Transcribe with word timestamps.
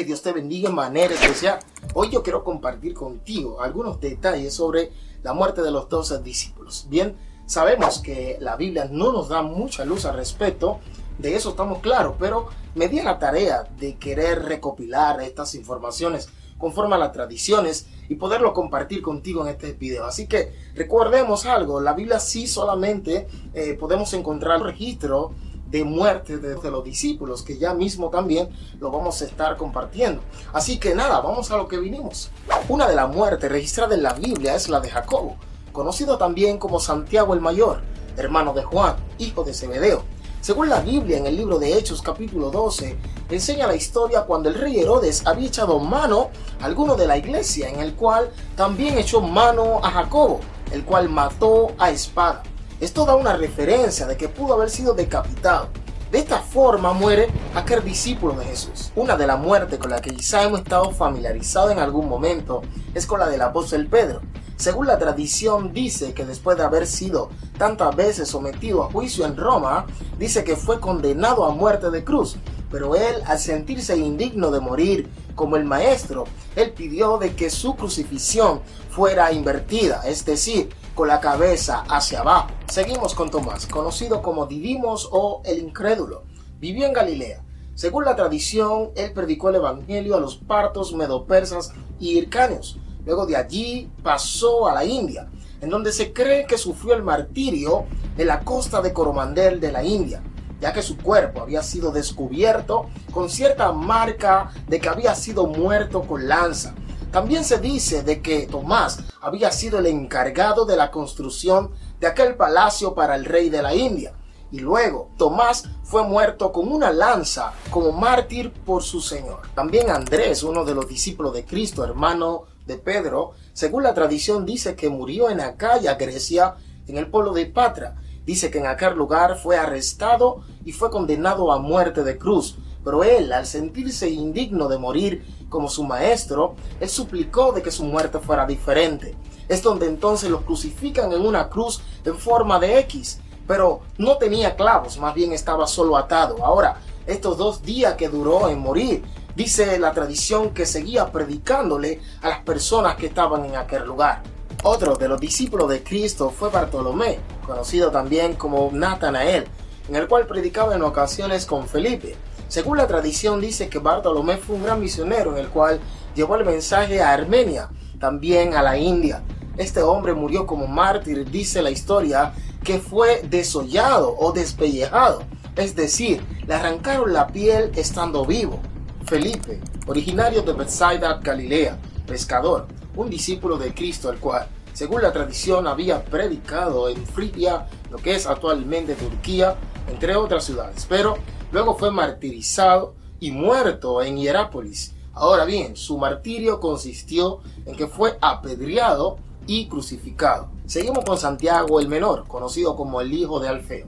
Hey, 0.00 0.06
Dios 0.06 0.22
te 0.22 0.32
bendiga 0.32 0.70
en 0.70 0.74
manera 0.74 1.12
especial. 1.12 1.58
Hoy 1.92 2.08
yo 2.08 2.22
quiero 2.22 2.42
compartir 2.42 2.94
contigo 2.94 3.60
algunos 3.60 4.00
detalles 4.00 4.54
sobre 4.54 4.92
la 5.22 5.34
muerte 5.34 5.60
de 5.60 5.70
los 5.70 5.90
doce 5.90 6.22
discípulos. 6.22 6.86
Bien, 6.88 7.18
sabemos 7.44 7.98
que 7.98 8.38
la 8.40 8.56
Biblia 8.56 8.88
no 8.90 9.12
nos 9.12 9.28
da 9.28 9.42
mucha 9.42 9.84
luz 9.84 10.06
al 10.06 10.16
respecto, 10.16 10.80
de 11.18 11.36
eso 11.36 11.50
estamos 11.50 11.80
claros, 11.80 12.14
pero 12.18 12.48
me 12.76 12.88
di 12.88 12.98
a 12.98 13.04
la 13.04 13.18
tarea 13.18 13.64
de 13.78 13.96
querer 13.96 14.42
recopilar 14.42 15.20
estas 15.20 15.54
informaciones 15.54 16.30
conforme 16.56 16.94
a 16.94 16.98
las 16.98 17.12
tradiciones 17.12 17.86
y 18.08 18.14
poderlo 18.14 18.54
compartir 18.54 19.02
contigo 19.02 19.42
en 19.42 19.48
este 19.48 19.74
video. 19.74 20.06
Así 20.06 20.26
que 20.26 20.54
recordemos 20.76 21.44
algo, 21.44 21.78
la 21.78 21.92
Biblia 21.92 22.20
sí 22.20 22.46
solamente 22.46 23.26
eh, 23.52 23.76
podemos 23.78 24.14
encontrar 24.14 24.62
registro 24.62 25.32
de 25.70 25.84
muerte 25.84 26.38
de, 26.38 26.70
los 26.70 26.84
discípulos, 26.84 27.42
que 27.42 27.56
ya 27.56 27.74
mismo 27.74 28.10
también 28.10 28.48
lo 28.80 28.90
vamos 28.90 29.22
a 29.22 29.24
estar 29.24 29.56
compartiendo. 29.56 30.20
Así 30.52 30.78
que 30.78 30.94
nada, 30.94 31.20
vamos 31.20 31.50
a 31.50 31.56
lo 31.56 31.68
que 31.68 31.78
vinimos. 31.78 32.30
Una 32.68 32.88
de 32.88 32.96
las 32.96 33.08
muertes 33.08 33.50
registradas 33.50 33.96
en 33.96 34.02
la 34.02 34.14
Biblia 34.14 34.54
es 34.54 34.68
la 34.68 34.80
de 34.80 34.90
Jacobo, 34.90 35.36
conocido 35.72 36.18
también 36.18 36.58
como 36.58 36.80
Santiago 36.80 37.34
el 37.34 37.40
Mayor, 37.40 37.82
hermano 38.16 38.52
de 38.52 38.64
Juan, 38.64 38.96
hijo 39.18 39.44
de 39.44 39.54
Zebedeo. 39.54 40.02
Según 40.40 40.70
la 40.70 40.80
Biblia, 40.80 41.18
en 41.18 41.26
el 41.26 41.36
libro 41.36 41.58
de 41.58 41.76
Hechos 41.76 42.00
capítulo 42.00 42.50
12, 42.50 42.96
enseña 43.28 43.66
la 43.66 43.76
historia 43.76 44.22
cuando 44.22 44.48
el 44.48 44.54
rey 44.54 44.80
Herodes 44.80 45.26
había 45.26 45.48
echado 45.48 45.78
mano 45.78 46.30
a 46.60 46.64
alguno 46.64 46.96
de 46.96 47.06
la 47.06 47.18
iglesia, 47.18 47.68
en 47.68 47.78
el 47.78 47.94
cual 47.94 48.30
también 48.56 48.98
echó 48.98 49.20
mano 49.20 49.80
a 49.82 49.90
Jacobo, 49.90 50.40
el 50.72 50.82
cual 50.84 51.10
mató 51.10 51.72
a 51.78 51.90
espada. 51.90 52.42
Esto 52.80 53.04
da 53.04 53.14
una 53.14 53.36
referencia 53.36 54.06
de 54.06 54.16
que 54.16 54.30
pudo 54.30 54.54
haber 54.54 54.70
sido 54.70 54.94
decapitado. 54.94 55.68
De 56.10 56.18
esta 56.18 56.38
forma 56.38 56.94
muere 56.94 57.28
aquel 57.54 57.84
discípulo 57.84 58.32
de 58.32 58.46
Jesús. 58.46 58.90
Una 58.96 59.18
de 59.18 59.26
las 59.26 59.38
muertes 59.38 59.78
con 59.78 59.90
la 59.90 60.00
que 60.00 60.14
quizá 60.14 60.44
hemos 60.44 60.60
estado 60.60 60.90
familiarizados 60.90 61.72
en 61.72 61.78
algún 61.78 62.08
momento 62.08 62.62
es 62.94 63.04
con 63.04 63.20
la 63.20 63.28
del 63.28 63.42
apóstol 63.42 63.86
Pedro. 63.86 64.22
Según 64.56 64.86
la 64.86 64.98
tradición 64.98 65.74
dice 65.74 66.14
que 66.14 66.24
después 66.24 66.56
de 66.56 66.64
haber 66.64 66.86
sido 66.86 67.28
tantas 67.58 67.94
veces 67.94 68.28
sometido 68.28 68.82
a 68.82 68.90
juicio 68.90 69.26
en 69.26 69.36
Roma, 69.36 69.84
dice 70.18 70.42
que 70.42 70.56
fue 70.56 70.80
condenado 70.80 71.44
a 71.44 71.50
muerte 71.50 71.90
de 71.90 72.02
cruz. 72.02 72.36
Pero 72.70 72.94
él, 72.94 73.16
al 73.26 73.38
sentirse 73.38 73.94
indigno 73.94 74.50
de 74.50 74.60
morir 74.60 75.10
como 75.34 75.56
el 75.56 75.66
maestro, 75.66 76.24
él 76.56 76.70
pidió 76.70 77.18
de 77.18 77.34
que 77.34 77.50
su 77.50 77.74
crucifixión 77.74 78.62
fuera 78.90 79.32
invertida, 79.32 80.02
es 80.06 80.24
decir, 80.24 80.70
con 81.00 81.08
la 81.08 81.18
cabeza 81.18 81.82
hacia 81.88 82.20
abajo. 82.20 82.50
Seguimos 82.66 83.14
con 83.14 83.30
Tomás, 83.30 83.64
conocido 83.64 84.20
como 84.20 84.44
Didimos 84.44 85.08
o 85.10 85.40
el 85.46 85.60
incrédulo. 85.60 86.24
Vivió 86.58 86.84
en 86.84 86.92
Galilea. 86.92 87.42
Según 87.74 88.04
la 88.04 88.16
tradición, 88.16 88.90
él 88.96 89.10
predicó 89.14 89.48
el 89.48 89.54
evangelio 89.54 90.14
a 90.14 90.20
los 90.20 90.36
partos, 90.36 90.92
medopersas 90.92 91.72
y 91.98 92.18
hircanios. 92.18 92.78
Luego 93.06 93.24
de 93.24 93.34
allí 93.34 93.90
pasó 94.02 94.68
a 94.68 94.74
la 94.74 94.84
India, 94.84 95.30
en 95.62 95.70
donde 95.70 95.90
se 95.90 96.12
cree 96.12 96.46
que 96.46 96.58
sufrió 96.58 96.92
el 96.92 97.02
martirio 97.02 97.86
en 98.18 98.26
la 98.26 98.40
costa 98.40 98.82
de 98.82 98.92
Coromandel 98.92 99.58
de 99.58 99.72
la 99.72 99.82
India, 99.82 100.22
ya 100.60 100.74
que 100.74 100.82
su 100.82 100.98
cuerpo 100.98 101.40
había 101.40 101.62
sido 101.62 101.92
descubierto 101.92 102.90
con 103.10 103.30
cierta 103.30 103.72
marca 103.72 104.50
de 104.68 104.78
que 104.78 104.90
había 104.90 105.14
sido 105.14 105.46
muerto 105.46 106.02
con 106.02 106.28
lanza. 106.28 106.74
También 107.10 107.42
se 107.42 107.58
dice 107.58 108.04
de 108.04 108.22
que 108.22 108.46
Tomás 108.46 109.00
había 109.20 109.50
sido 109.50 109.80
el 109.80 109.86
encargado 109.86 110.64
de 110.64 110.76
la 110.76 110.92
construcción 110.92 111.72
de 111.98 112.06
aquel 112.06 112.36
palacio 112.36 112.94
para 112.94 113.16
el 113.16 113.24
rey 113.24 113.50
de 113.50 113.62
la 113.62 113.74
India. 113.74 114.14
Y 114.52 114.60
luego 114.60 115.10
Tomás 115.16 115.68
fue 115.82 116.04
muerto 116.04 116.52
con 116.52 116.70
una 116.70 116.92
lanza 116.92 117.52
como 117.70 117.90
mártir 117.90 118.52
por 118.52 118.84
su 118.84 119.00
Señor. 119.00 119.42
También 119.56 119.90
Andrés, 119.90 120.44
uno 120.44 120.64
de 120.64 120.74
los 120.74 120.88
discípulos 120.88 121.34
de 121.34 121.44
Cristo, 121.44 121.84
hermano 121.84 122.44
de 122.66 122.78
Pedro, 122.78 123.32
según 123.52 123.82
la 123.82 123.94
tradición 123.94 124.46
dice 124.46 124.76
que 124.76 124.88
murió 124.88 125.30
en 125.30 125.40
Acaya, 125.40 125.94
Grecia, 125.94 126.54
en 126.86 126.96
el 126.96 127.08
pueblo 127.08 127.32
de 127.32 127.46
Patra. 127.46 127.96
Dice 128.24 128.52
que 128.52 128.58
en 128.58 128.66
aquel 128.66 128.94
lugar 128.94 129.36
fue 129.36 129.56
arrestado 129.56 130.42
y 130.64 130.70
fue 130.70 130.90
condenado 130.90 131.50
a 131.50 131.58
muerte 131.58 132.04
de 132.04 132.18
cruz. 132.18 132.56
Pero 132.84 133.04
él, 133.04 133.32
al 133.32 133.46
sentirse 133.46 134.08
indigno 134.08 134.68
de 134.68 134.78
morir 134.78 135.24
como 135.48 135.68
su 135.68 135.84
maestro, 135.84 136.54
él 136.78 136.88
suplicó 136.88 137.52
de 137.52 137.62
que 137.62 137.70
su 137.70 137.84
muerte 137.84 138.18
fuera 138.18 138.46
diferente. 138.46 139.14
Es 139.48 139.62
donde 139.62 139.86
entonces 139.86 140.30
lo 140.30 140.42
crucifican 140.42 141.12
en 141.12 141.26
una 141.26 141.48
cruz 141.48 141.82
en 142.04 142.16
forma 142.16 142.58
de 142.58 142.78
X, 142.80 143.20
pero 143.46 143.80
no 143.98 144.16
tenía 144.16 144.54
clavos, 144.54 144.98
más 144.98 145.14
bien 145.14 145.32
estaba 145.32 145.66
solo 145.66 145.96
atado. 145.96 146.44
Ahora, 146.44 146.76
estos 147.06 147.36
dos 147.36 147.62
días 147.62 147.94
que 147.94 148.08
duró 148.08 148.48
en 148.48 148.60
morir, 148.60 149.02
dice 149.34 149.78
la 149.78 149.92
tradición 149.92 150.50
que 150.50 150.66
seguía 150.66 151.10
predicándole 151.10 152.00
a 152.22 152.28
las 152.28 152.40
personas 152.40 152.94
que 152.96 153.06
estaban 153.06 153.44
en 153.44 153.56
aquel 153.56 153.84
lugar. 153.84 154.22
Otro 154.62 154.94
de 154.94 155.08
los 155.08 155.20
discípulos 155.20 155.68
de 155.68 155.82
Cristo 155.82 156.30
fue 156.30 156.50
Bartolomé, 156.50 157.18
conocido 157.46 157.90
también 157.90 158.34
como 158.34 158.70
Natanael, 158.72 159.48
en 159.90 159.96
el 159.96 160.06
cual 160.06 160.28
predicaba 160.28 160.76
en 160.76 160.82
ocasiones 160.82 161.46
con 161.46 161.66
Felipe. 161.66 162.14
Según 162.46 162.76
la 162.76 162.86
tradición 162.86 163.40
dice 163.40 163.68
que 163.68 163.80
Bartolomé 163.80 164.36
fue 164.36 164.54
un 164.54 164.62
gran 164.62 164.80
misionero 164.80 165.32
en 165.32 165.38
el 165.38 165.48
cual 165.48 165.80
llevó 166.14 166.36
el 166.36 166.44
mensaje 166.44 167.02
a 167.02 167.12
Armenia, 167.12 167.70
también 167.98 168.54
a 168.54 168.62
la 168.62 168.78
India. 168.78 169.24
Este 169.56 169.82
hombre 169.82 170.14
murió 170.14 170.46
como 170.46 170.68
mártir, 170.68 171.28
dice 171.28 171.60
la 171.60 171.72
historia, 171.72 172.32
que 172.62 172.78
fue 172.78 173.22
desollado 173.28 174.14
o 174.16 174.30
despellejado, 174.30 175.24
es 175.56 175.74
decir, 175.74 176.22
le 176.46 176.54
arrancaron 176.54 177.12
la 177.12 177.26
piel 177.26 177.72
estando 177.74 178.24
vivo. 178.24 178.60
Felipe, 179.06 179.60
originario 179.88 180.42
de 180.42 180.52
Bethsaida, 180.52 181.18
Galilea, 181.20 181.76
pescador, 182.06 182.68
un 182.94 183.10
discípulo 183.10 183.58
de 183.58 183.74
Cristo, 183.74 184.08
el 184.08 184.18
cual, 184.18 184.46
según 184.72 185.02
la 185.02 185.12
tradición, 185.12 185.66
había 185.66 186.04
predicado 186.04 186.88
en 186.88 187.04
Frigia, 187.06 187.66
lo 187.90 187.98
que 187.98 188.14
es 188.14 188.26
actualmente 188.26 188.94
Turquía, 188.94 189.56
entre 189.90 190.16
otras 190.16 190.44
ciudades, 190.44 190.86
pero 190.88 191.16
Luego 191.52 191.76
fue 191.76 191.90
martirizado 191.90 192.94
y 193.18 193.32
muerto 193.32 194.02
en 194.02 194.16
Hierápolis. 194.16 194.94
Ahora 195.12 195.44
bien, 195.44 195.76
su 195.76 195.98
martirio 195.98 196.60
consistió 196.60 197.40
en 197.66 197.76
que 197.76 197.88
fue 197.88 198.16
apedreado 198.20 199.18
y 199.46 199.66
crucificado. 199.66 200.48
Seguimos 200.66 201.04
con 201.04 201.18
Santiago 201.18 201.80
el 201.80 201.88
Menor, 201.88 202.26
conocido 202.28 202.76
como 202.76 203.00
el 203.00 203.12
hijo 203.12 203.40
de 203.40 203.48
Alfeo. 203.48 203.86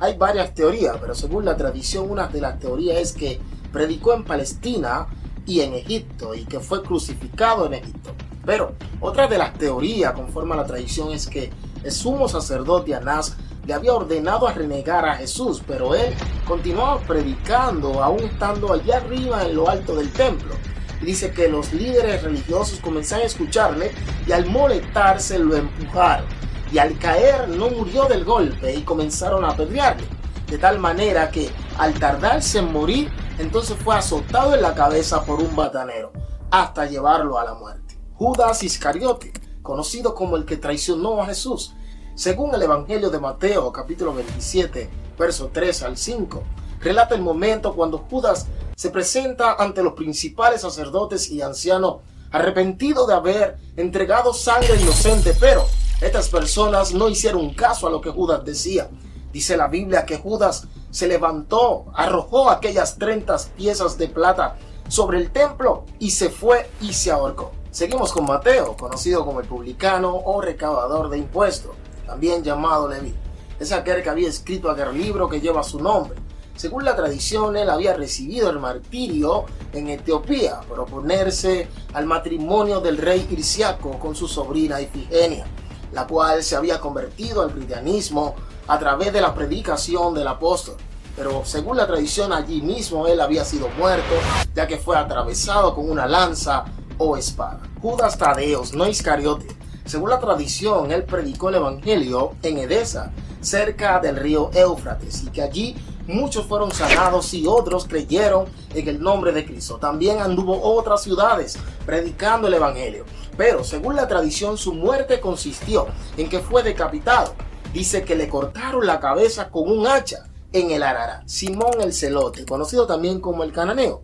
Hay 0.00 0.16
varias 0.16 0.54
teorías, 0.54 0.96
pero 1.00 1.14
según 1.14 1.44
la 1.44 1.56
tradición, 1.56 2.10
una 2.10 2.28
de 2.28 2.40
las 2.40 2.58
teorías 2.58 2.98
es 2.98 3.12
que 3.12 3.38
predicó 3.70 4.14
en 4.14 4.24
Palestina 4.24 5.06
y 5.44 5.60
en 5.60 5.74
Egipto 5.74 6.34
y 6.34 6.44
que 6.44 6.60
fue 6.60 6.82
crucificado 6.82 7.66
en 7.66 7.74
Egipto. 7.74 8.12
Pero 8.46 8.72
otra 9.00 9.28
de 9.28 9.38
las 9.38 9.52
teorías, 9.54 10.14
conforme 10.14 10.54
a 10.54 10.58
la 10.58 10.66
tradición, 10.66 11.12
es 11.12 11.26
que 11.26 11.52
el 11.84 11.92
sumo 11.92 12.26
sacerdote 12.26 12.94
Anás 12.94 13.36
le 13.64 13.74
había 13.74 13.94
ordenado 13.94 14.48
a 14.48 14.52
renegar 14.52 15.08
a 15.08 15.16
Jesús, 15.16 15.62
pero 15.66 15.94
él 15.94 16.14
continuaba 16.46 17.00
predicando 17.00 18.02
aún 18.02 18.20
estando 18.20 18.72
allá 18.72 18.98
arriba 18.98 19.44
en 19.44 19.54
lo 19.54 19.68
alto 19.68 19.94
del 19.94 20.12
templo. 20.12 20.54
Y 21.00 21.06
dice 21.06 21.32
que 21.32 21.48
los 21.48 21.72
líderes 21.72 22.22
religiosos 22.22 22.80
comenzaron 22.80 23.24
a 23.24 23.26
escucharle 23.26 23.92
y 24.26 24.32
al 24.32 24.46
molestarse 24.46 25.38
lo 25.38 25.56
empujaron. 25.56 26.26
Y 26.72 26.78
al 26.78 26.98
caer 26.98 27.48
no 27.48 27.68
murió 27.68 28.04
del 28.06 28.24
golpe 28.24 28.74
y 28.74 28.82
comenzaron 28.82 29.44
a 29.44 29.50
apedrearle. 29.50 30.06
De 30.48 30.58
tal 30.58 30.78
manera 30.78 31.30
que 31.30 31.50
al 31.78 31.94
tardarse 31.94 32.58
en 32.58 32.72
morir, 32.72 33.10
entonces 33.38 33.76
fue 33.76 33.94
azotado 33.94 34.54
en 34.54 34.62
la 34.62 34.74
cabeza 34.74 35.24
por 35.24 35.40
un 35.40 35.54
batanero 35.54 36.12
hasta 36.50 36.86
llevarlo 36.86 37.38
a 37.38 37.44
la 37.44 37.54
muerte. 37.54 37.98
Judas 38.14 38.62
Iscariote, 38.62 39.32
conocido 39.62 40.14
como 40.14 40.36
el 40.36 40.44
que 40.44 40.58
traicionó 40.58 41.20
a 41.22 41.26
Jesús, 41.26 41.74
según 42.14 42.54
el 42.54 42.62
Evangelio 42.62 43.08
de 43.08 43.18
Mateo 43.18 43.72
capítulo 43.72 44.12
27, 44.12 44.90
verso 45.18 45.50
3 45.50 45.82
al 45.84 45.96
5, 45.96 46.42
relata 46.80 47.14
el 47.14 47.22
momento 47.22 47.74
cuando 47.74 47.98
Judas 47.98 48.48
se 48.76 48.90
presenta 48.90 49.54
ante 49.54 49.82
los 49.82 49.94
principales 49.94 50.60
sacerdotes 50.60 51.30
y 51.30 51.40
ancianos 51.40 52.00
arrepentido 52.30 53.06
de 53.06 53.14
haber 53.14 53.56
entregado 53.76 54.34
sangre 54.34 54.78
inocente, 54.80 55.34
pero 55.40 55.64
estas 56.02 56.28
personas 56.28 56.92
no 56.92 57.08
hicieron 57.08 57.54
caso 57.54 57.86
a 57.86 57.90
lo 57.90 58.02
que 58.02 58.10
Judas 58.10 58.44
decía. 58.44 58.90
Dice 59.32 59.56
la 59.56 59.68
Biblia 59.68 60.04
que 60.04 60.18
Judas 60.18 60.66
se 60.90 61.08
levantó, 61.08 61.86
arrojó 61.94 62.50
aquellas 62.50 62.98
30 62.98 63.38
piezas 63.56 63.96
de 63.96 64.08
plata 64.08 64.56
sobre 64.88 65.16
el 65.18 65.30
templo 65.30 65.86
y 65.98 66.10
se 66.10 66.28
fue 66.28 66.68
y 66.82 66.92
se 66.92 67.10
ahorcó. 67.10 67.52
Seguimos 67.70 68.12
con 68.12 68.26
Mateo, 68.26 68.76
conocido 68.76 69.24
como 69.24 69.40
el 69.40 69.46
publicano 69.46 70.14
o 70.14 70.42
recaudador 70.42 71.08
de 71.08 71.16
impuestos 71.16 71.72
también 72.06 72.42
llamado 72.42 72.88
Leví. 72.88 73.14
Es 73.58 73.72
aquel 73.72 74.02
que 74.02 74.10
había 74.10 74.28
escrito 74.28 74.70
aquel 74.70 74.96
libro 74.96 75.28
que 75.28 75.40
lleva 75.40 75.62
su 75.62 75.80
nombre. 75.80 76.18
Según 76.56 76.84
la 76.84 76.94
tradición, 76.94 77.56
él 77.56 77.70
había 77.70 77.94
recibido 77.94 78.50
el 78.50 78.58
martirio 78.58 79.46
en 79.72 79.88
Etiopía 79.88 80.60
por 80.68 80.80
oponerse 80.80 81.68
al 81.94 82.06
matrimonio 82.06 82.80
del 82.80 82.98
rey 82.98 83.26
Irsiaco 83.30 83.98
con 83.98 84.14
su 84.14 84.28
sobrina 84.28 84.80
Ifigenia, 84.80 85.46
la 85.92 86.06
cual 86.06 86.42
se 86.42 86.56
había 86.56 86.78
convertido 86.78 87.42
al 87.42 87.52
cristianismo 87.52 88.34
a 88.68 88.78
través 88.78 89.12
de 89.12 89.20
la 89.20 89.34
predicación 89.34 90.14
del 90.14 90.28
apóstol. 90.28 90.76
pero 91.14 91.42
según 91.44 91.76
la 91.76 91.86
tradición 91.86 92.32
allí 92.32 92.62
mismo 92.62 93.06
él 93.06 93.20
había 93.20 93.44
sido 93.44 93.68
muerto, 93.76 94.14
ya 94.54 94.66
que 94.66 94.78
fue 94.78 94.96
atravesado 94.96 95.74
con 95.74 95.90
una 95.90 96.06
lanza 96.06 96.64
o 96.96 97.16
espada. 97.16 97.60
Judas 97.82 98.16
Tadeos, 98.16 98.72
no 98.72 98.86
Iscariote. 98.86 99.46
Según 99.84 100.10
la 100.10 100.20
tradición, 100.20 100.90
él 100.92 101.04
predicó 101.04 101.48
el 101.48 101.56
Evangelio 101.56 102.32
en 102.42 102.58
Edesa, 102.58 103.12
cerca 103.40 103.98
del 103.98 104.16
río 104.16 104.50
Éufrates, 104.54 105.24
y 105.24 105.30
que 105.30 105.42
allí 105.42 105.76
muchos 106.06 106.46
fueron 106.46 106.70
sanados 106.72 107.34
y 107.34 107.46
otros 107.46 107.86
creyeron 107.86 108.46
en 108.74 108.88
el 108.88 109.00
nombre 109.00 109.32
de 109.32 109.44
Cristo. 109.44 109.78
También 109.78 110.20
anduvo 110.20 110.60
otras 110.62 111.02
ciudades 111.02 111.58
predicando 111.84 112.48
el 112.48 112.54
Evangelio. 112.54 113.04
Pero 113.36 113.64
según 113.64 113.96
la 113.96 114.08
tradición, 114.08 114.56
su 114.56 114.74
muerte 114.74 115.20
consistió 115.20 115.86
en 116.16 116.28
que 116.28 116.40
fue 116.40 116.62
decapitado. 116.62 117.34
Dice 117.72 118.04
que 118.04 118.14
le 118.14 118.28
cortaron 118.28 118.86
la 118.86 119.00
cabeza 119.00 119.48
con 119.48 119.70
un 119.70 119.86
hacha 119.86 120.28
en 120.52 120.70
el 120.70 120.82
Arara. 120.82 121.22
Simón 121.26 121.80
el 121.80 121.92
Celote, 121.92 122.44
conocido 122.44 122.86
también 122.86 123.20
como 123.20 123.42
el 123.42 123.52
Cananeo. 123.52 124.02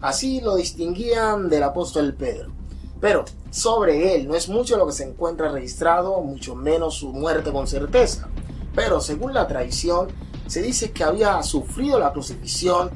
Así 0.00 0.40
lo 0.40 0.56
distinguían 0.56 1.48
del 1.48 1.62
apóstol 1.62 2.14
Pedro. 2.14 2.52
Pero 3.00 3.24
sobre 3.50 4.14
él 4.14 4.26
no 4.26 4.34
es 4.34 4.48
mucho 4.48 4.76
lo 4.76 4.86
que 4.86 4.92
se 4.92 5.04
encuentra 5.04 5.50
registrado, 5.50 6.20
mucho 6.20 6.54
menos 6.54 6.94
su 6.94 7.12
muerte 7.12 7.52
con 7.52 7.66
certeza. 7.66 8.28
Pero 8.74 9.00
según 9.00 9.34
la 9.34 9.46
tradición, 9.46 10.08
se 10.46 10.62
dice 10.62 10.92
que 10.92 11.04
había 11.04 11.42
sufrido 11.42 11.98
la 11.98 12.12
crucifixión 12.12 12.90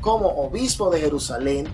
como 0.00 0.28
obispo 0.28 0.90
de 0.90 1.00
Jerusalén 1.00 1.66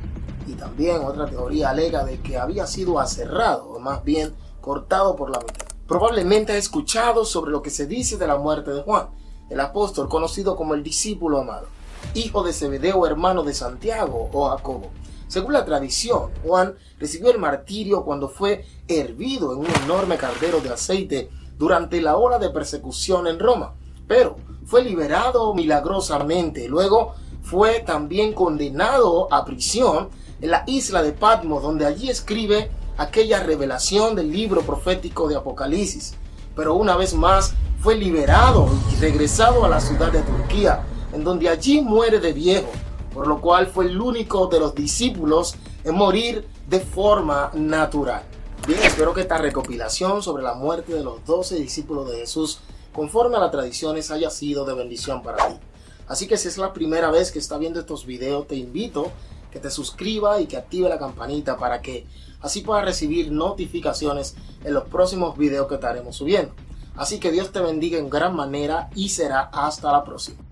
y 0.47 0.55
también 0.55 1.03
otra 1.03 1.27
teoría 1.27 1.71
alega 1.71 2.05
de 2.05 2.21
que 2.21 2.39
había 2.39 2.67
sido 2.67 2.99
aserrado 2.99 3.69
o 3.71 3.79
más 3.79 4.03
bien 4.05 4.35
cortado 4.61 5.17
por 5.17 5.31
la 5.31 5.39
mitad. 5.39 5.67
Probablemente 5.87 6.53
ha 6.53 6.57
escuchado 6.57 7.25
sobre 7.25 7.51
lo 7.51 7.63
que 7.63 7.71
se 7.71 7.87
dice 7.87 8.17
de 8.17 8.27
la 8.27 8.37
muerte 8.37 8.71
de 8.71 8.83
Juan, 8.83 9.09
el 9.51 9.61
apóstol 9.61 10.09
conocido 10.09 10.57
como 10.57 10.75
el 10.75 10.83
discípulo 10.83 11.41
amado, 11.41 11.67
hijo 12.15 12.43
de 12.43 12.53
Zebedeo, 12.53 13.07
hermano 13.07 13.43
de 13.43 13.53
Santiago 13.53 14.31
o 14.33 14.49
Jacobo. 14.49 14.91
Según 15.33 15.55
la 15.55 15.65
tradición, 15.65 16.31
Juan 16.45 16.75
recibió 17.01 17.31
el 17.31 17.39
martirio 17.39 18.05
cuando 18.05 18.29
fue 18.29 18.67
hervido 18.87 19.55
en 19.55 19.61
un 19.61 19.71
enorme 19.85 20.19
caldero 20.19 20.61
de 20.61 20.69
aceite 20.69 21.31
durante 21.57 22.03
la 22.03 22.19
ola 22.19 22.39
de 22.39 22.51
persecución 22.51 23.27
en 23.27 23.39
Roma, 23.39 23.73
pero 24.07 24.37
fue 24.67 24.85
liberado 24.85 25.55
milagrosamente. 25.55 26.69
Luego 26.69 27.15
fue 27.41 27.81
también 27.81 28.35
condenado 28.35 29.33
a 29.33 29.47
prisión 29.47 30.11
en 30.43 30.51
la 30.51 30.65
isla 30.67 31.03
de 31.03 31.13
Patmos, 31.13 31.63
donde 31.63 31.87
allí 31.87 32.11
escribe 32.11 32.71
aquella 32.99 33.43
revelación 33.43 34.15
del 34.15 34.31
libro 34.31 34.61
profético 34.61 35.29
de 35.29 35.37
Apocalipsis. 35.37 36.15
Pero 36.55 36.75
una 36.75 36.95
vez 36.95 37.15
más 37.15 37.55
fue 37.81 37.95
liberado 37.95 38.69
y 38.93 39.01
regresado 39.01 39.65
a 39.65 39.71
la 39.71 39.81
ciudad 39.81 40.13
de 40.13 40.21
Turquía, 40.21 40.83
en 41.15 41.25
donde 41.25 41.49
allí 41.49 41.81
muere 41.81 42.21
de 42.21 42.35
viejo, 42.35 42.69
por 43.13 43.27
lo 43.27 43.41
cual 43.41 43.67
fue 43.67 43.87
el 43.87 44.01
único 44.01 44.47
de 44.47 44.61
los 44.61 44.75
discípulos 44.75 45.55
en 45.85 45.95
morir 45.95 46.47
de 46.69 46.81
forma 46.81 47.51
natural. 47.55 48.23
Bien, 48.67 48.81
espero 48.83 49.13
que 49.13 49.23
esta 49.23 49.39
recopilación 49.39 50.23
sobre 50.23 50.43
la 50.43 50.55
muerte 50.55 50.95
de 50.95 51.03
los 51.03 51.25
doce 51.25 51.57
discípulos 51.57 52.11
de 52.11 52.19
Jesús, 52.19 52.61
conforme 52.93 53.37
a 53.37 53.41
las 53.41 53.51
tradiciones, 53.51 54.11
haya 54.11 54.31
sido 54.31 54.65
de 54.65 54.75
bendición 54.75 55.23
para 55.23 55.49
ti. 55.49 55.55
Así 56.07 56.27
que 56.27 56.37
si 56.37 56.49
es 56.49 56.59
la 56.59 56.73
primera 56.73 57.11
vez 57.11 57.33
que 57.33 57.39
está 57.39 57.59
viendo 57.59 57.81
estos 57.81 58.07
videos, 58.07 58.47
te 58.47 58.57
invito 58.57 59.11
que 59.51 59.61
te 59.61 59.71
suscriba 59.71 60.41
y 60.41 60.47
que 60.47 60.57
active 60.57 60.89
la 60.89 60.99
campanita 60.99 61.57
para 61.59 61.81
que 61.83 62.07
así 62.41 62.63
puedas 62.63 62.85
recibir 62.85 63.31
notificaciones 63.31 64.35
en 64.65 64.75
los 64.75 64.85
próximos 64.85 65.37
videos 65.37 65.69
que 65.69 65.75
estaremos 65.75 66.17
subiendo. 66.17 66.53
Así 66.97 67.21
que 67.21 67.31
Dios 67.31 67.53
te 67.53 67.61
bendiga 67.61 67.99
en 67.99 68.11
gran 68.11 68.35
manera 68.35 68.91
y 68.95 69.11
será 69.11 69.51
hasta 69.53 69.93
la 69.93 70.05
próxima. 70.05 70.43